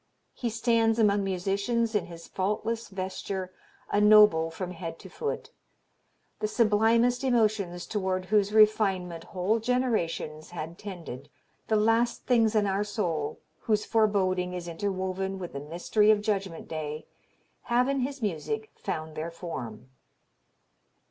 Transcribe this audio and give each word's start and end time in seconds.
He 0.33 0.49
stands 0.49 0.97
among 0.97 1.23
musicians 1.23 1.93
in 1.93 2.07
his 2.07 2.27
faultless 2.27 2.87
vesture, 2.89 3.53
a 3.91 4.01
noble 4.01 4.49
from 4.49 4.71
head 4.71 4.97
to 4.97 5.09
foot. 5.09 5.51
The 6.39 6.47
sublimest 6.47 7.23
emotions 7.23 7.85
toward 7.85 8.25
whose 8.25 8.51
refinement 8.51 9.25
whole 9.25 9.59
generations 9.59 10.49
had 10.49 10.79
tended, 10.79 11.29
the 11.67 11.75
last 11.75 12.25
things 12.25 12.55
in 12.55 12.65
our 12.65 12.83
soul, 12.83 13.41
whose 13.59 13.85
foreboding 13.85 14.53
is 14.55 14.67
interwoven 14.67 15.37
with 15.37 15.53
the 15.53 15.59
mystery 15.59 16.09
of 16.09 16.21
Judgment 16.23 16.67
Day, 16.67 17.05
have 17.65 17.87
in 17.87 17.99
his 17.99 18.23
music 18.23 18.71
found 18.75 19.13
their 19.13 19.29
form. 19.29 19.91